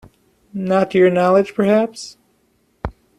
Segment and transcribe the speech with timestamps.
[0.55, 2.17] Not to your knowledge, perhaps?